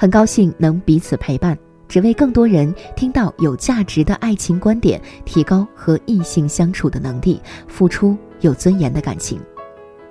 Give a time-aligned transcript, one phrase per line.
[0.00, 1.54] 很高兴能彼此陪伴，
[1.86, 9.38] 只为更多人听到有价值的爱情观点，提高和异性相处的能力，付出有尊严的感情。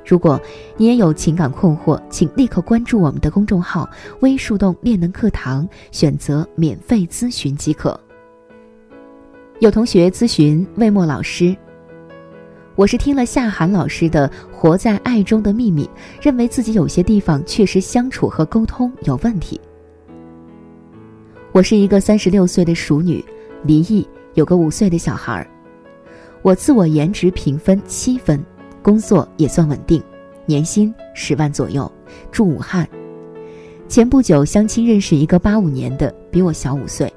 [0.05, 0.39] 如果
[0.77, 3.89] 你也有情感困惑，请立刻关注我们的公众号
[4.21, 7.99] “微树洞恋能课堂”，选择免费咨询即可。
[9.61, 11.57] 有同学咨询魏墨老师，
[12.75, 15.85] 我是听了夏涵老师的《活在爱中的秘密》，
[16.21, 19.59] 认为自己有些地方确实相处和沟通有问题。
[21.59, 23.21] 我是一个三十六岁的熟女，
[23.65, 25.45] 离异，有个五岁的小孩儿。
[26.41, 28.41] 我自我颜值评分七分，
[28.81, 30.01] 工作也算稳定，
[30.45, 31.91] 年薪十万左右，
[32.31, 32.87] 住武汉。
[33.89, 37.13] 前不久相亲认识一个八五年的，比我小五岁。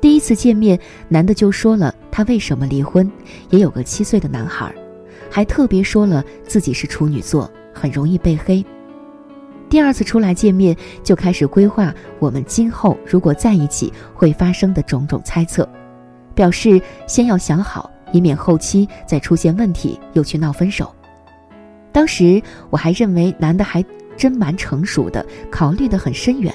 [0.00, 0.78] 第一次见面，
[1.08, 3.10] 男的就说了他为什么离婚，
[3.50, 4.72] 也有个七岁的男孩，
[5.28, 8.64] 还特别说了自己是处女座，很容易被黑。
[9.68, 15.68] 第二次出来见面，就开始规划我们今后如果在一起会发生的种种猜测，
[16.34, 20.90] 表示先要想好，以免后期再出现问题又去闹分手。
[21.92, 22.40] 当时
[22.70, 23.84] 我还认为男的还
[24.16, 26.52] 真蛮成熟的，考虑的很深远。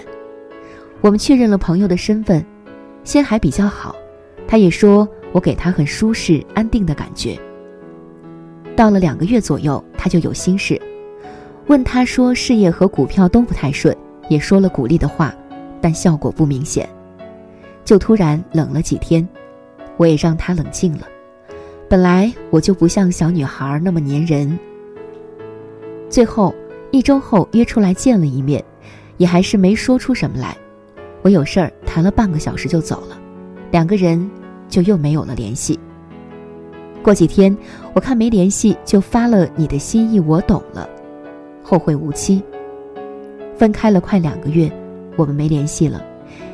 [1.02, 2.44] 我们确认了朋友的身份，
[3.04, 3.96] 先还比较好，
[4.48, 7.38] 他也说我给他很舒适安定的感觉。
[8.76, 10.82] 到了两个月左右，他就有心事。
[11.68, 13.96] 问他说事业和股票都不太顺，
[14.30, 15.34] 也说了鼓励的话，
[15.82, 16.88] 但效果不明显，
[17.86, 19.28] 就突然冷了几天，
[19.98, 21.08] 我也让他冷静了。
[21.90, 24.60] 本来我就不像小女孩那么粘人。
[26.10, 26.54] 最后
[26.92, 28.64] 一周后约出来见了一面，
[29.18, 30.56] 也还是没说出什么来。
[31.22, 33.18] 我有事儿谈了半个小时就走了，
[33.72, 34.30] 两个人
[34.68, 35.80] 就又没有了联系。
[37.02, 37.56] 过几天
[37.94, 40.90] 我看没联系，就发了你的心意，我懂了。
[41.64, 42.44] 后会无期。
[43.56, 44.72] 分开了快两个月，
[45.16, 46.04] 我们没联系了。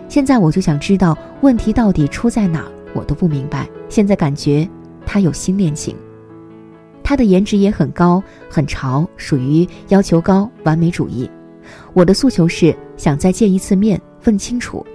[0.08, 3.68] 现在我就想知道问题到底出在哪儿，我都不明白。
[3.88, 4.68] 现在感觉
[5.06, 5.96] 他有新恋情，
[7.04, 11.30] 他的颜值也很高，很潮，属于要求高、完美主义。
[11.94, 14.86] 我的诉求是想再见一次面，问清楚，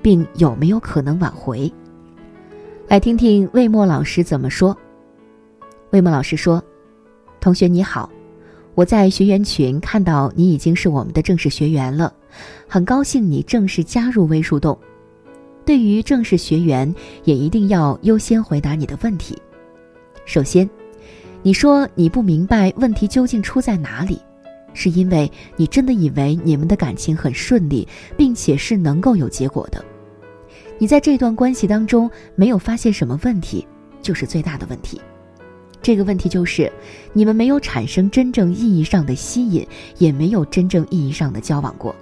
[0.00, 1.72] 并有没有可能挽回。
[2.88, 4.76] 来听听魏墨老师怎么说。
[5.90, 6.62] 魏墨老师说
[7.40, 8.08] ：“同学你好。”
[8.78, 12.14] 我在学员群看到你已经是我们的正式学员了，
[12.68, 14.78] 很高兴你正式加入微树洞。
[15.64, 16.94] 对于正式学员，
[17.24, 19.36] 也一定要优先回答你的问题。
[20.24, 20.70] 首先，
[21.42, 24.16] 你说你不明白问题究竟出在哪里，
[24.74, 27.84] 是因为你真的以为你们的感情很顺利，
[28.16, 29.84] 并且是能够有结果的。
[30.78, 33.66] 你在这段关系当中没有发现什么问题，
[34.00, 35.00] 就是最大的问题。
[35.80, 36.70] 这个问题就是，
[37.12, 39.66] 你们没有产生真正意义上的吸引，
[39.98, 41.94] 也没有真正意义上的交往过。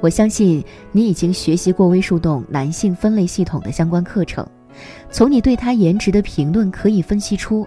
[0.00, 4.44] 我相信你已经学习过微树洞男性分类系统的相关课程，
[5.10, 7.66] 从你对他颜值的评论可以分析出，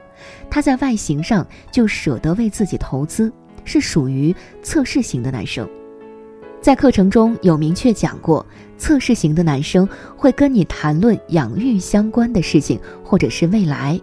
[0.50, 3.32] 他在外形上就舍得为自己投资，
[3.64, 5.68] 是属于测试型的男生。
[6.62, 8.44] 在课程中有明确讲过，
[8.78, 9.88] 测试型的男生
[10.18, 14.02] 会跟你谈论养育相关的事情，或者是未来。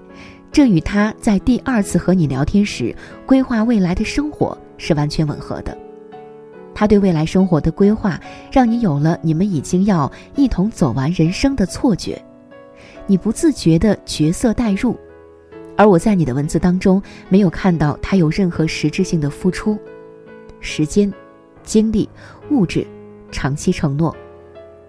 [0.52, 2.94] 这与他在第二次和你聊天时
[3.24, 5.76] 规划未来的生活是完全吻合的。
[6.74, 8.20] 他对未来生活的规划，
[8.50, 12.22] 让你有了你们已经要一同走完人生的错觉，
[13.06, 14.94] 你不自觉的角色代入。
[15.74, 19.78] 而我在你的文字当中没有看到他有任何实质性的付出，
[20.60, 21.10] 时间、
[21.62, 22.06] 精力、
[22.50, 22.86] 物质、
[23.30, 24.14] 长期承诺。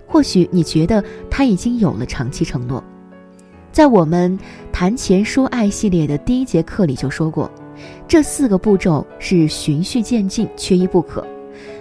[0.05, 2.83] 或许你觉得他已经有了长期承诺。
[3.71, 4.37] 在我们
[4.73, 7.49] 谈钱说爱系列的第一节课里就说过，
[8.07, 11.25] 这四个步骤是循序渐进，缺一不可。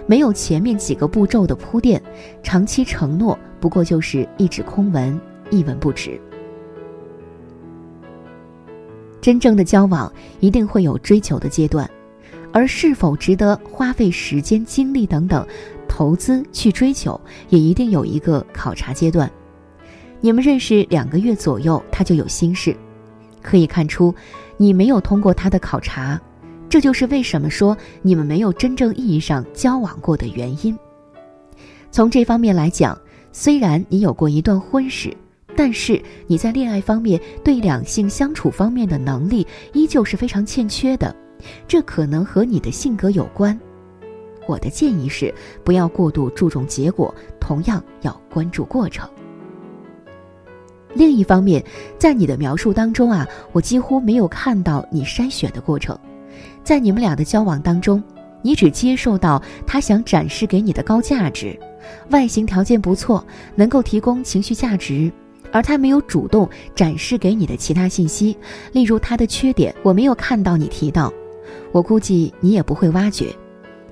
[0.05, 2.01] 没有前面几个步骤的铺垫，
[2.43, 5.19] 长期承诺不过就是一纸空文，
[5.49, 6.21] 一文不值。
[9.19, 11.89] 真正的交往一定会有追求的阶段，
[12.53, 15.45] 而是否值得花费时间、精力等等
[15.89, 17.19] 投资去追求，
[17.49, 19.29] 也一定有一个考察阶段。
[20.25, 22.73] 你们认识两个月左右，他就有心事，
[23.41, 24.15] 可以看出
[24.55, 26.17] 你没有通过他的考察，
[26.69, 30.79] 这就是为什么说你们没有真正意义上交往过的原因。
[31.91, 32.97] 从这方面来讲，
[33.33, 35.13] 虽然你有过一段婚史。
[35.55, 41.15] 但是你在恋爱方面对两性相处方面的能力依旧是非常欠缺的，
[41.67, 43.59] 这可能和你的性格有关。
[44.47, 45.31] 我的建议是
[45.63, 49.07] 不要过度注重结果，同样要关注过程。
[50.93, 51.63] 另一方面，
[51.97, 55.97] 在你的描述当中啊，我几乎没有看到你筛选的过程，
[56.63, 58.01] 在你们俩的交往当中，
[58.41, 61.57] 你只接受到他想展示给你的高价值，
[62.09, 63.25] 外形条件不错，
[63.55, 65.11] 能够提供情绪价值。
[65.51, 68.35] 而他没有主动展示给你的其他信息，
[68.71, 71.13] 例如他的缺点，我没有看到你提到，
[71.71, 73.27] 我估计你也不会挖掘，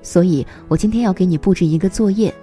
[0.02, 2.34] 所以我今天要给你布置一个作业，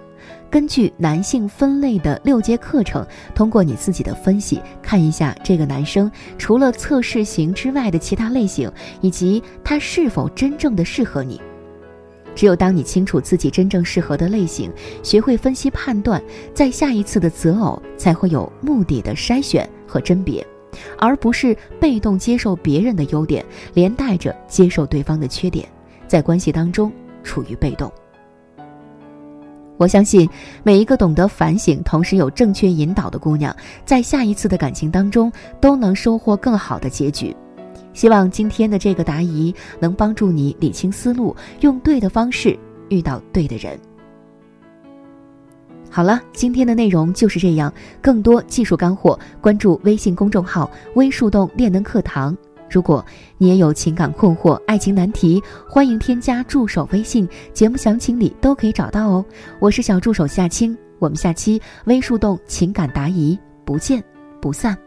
[0.49, 3.05] 根据男性分类的六节课程，
[3.35, 11.39] 通过你自己的分析，看一下这个男生除了测试型之外的其他类型，以及他是否真正的适合你。
[12.35, 14.71] 只有当你清楚自己真正适合的类型，
[15.03, 16.21] 学会分析判断，
[16.53, 20.45] 在下一次的择偶才会有目的的筛选和甄别，
[20.97, 25.67] 而不是被动接受别人的优点，连带着接受对方的缺点，
[26.07, 26.91] 在关系当中
[27.23, 27.91] 处于被动。
[29.79, 30.29] 我相信
[30.61, 33.55] 每一个懂得反省，同时有正确引导的姑娘，
[33.85, 35.31] 在下一次的感情当中
[35.61, 37.33] 都能收获更好的结局。
[37.93, 42.59] 希望今天的这个答疑能帮助你理清思路，用对的方式
[42.89, 43.79] 遇到对的人。
[45.89, 47.73] 好了，今天的内容就是这样。
[48.01, 52.35] 更多技术干货，关注微信公众号“微树洞练能课堂”。
[52.69, 53.03] 如果
[53.37, 59.25] 你也有情感困惑、爱情难题，欢迎添加助手微信，节目详情里都可以找到哦。
[59.59, 64.03] 我是小助手夏青，我们下期微树洞情感答疑不见
[64.39, 64.77] 不散。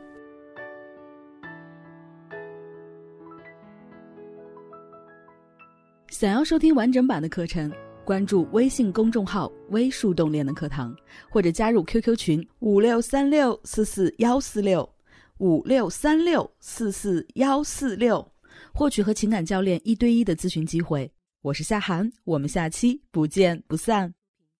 [6.08, 7.72] 想要收听完整版的课程，
[8.04, 10.94] 关注微信公众号“微树洞练的课堂”，
[11.28, 14.88] 或者加入 QQ 群五六三六四四幺四六
[15.38, 18.32] 五六三六四四幺四六，
[18.72, 21.12] 获取和情感教练一对一的咨询机会。
[21.40, 24.14] 我是夏涵，我们下期不见不散。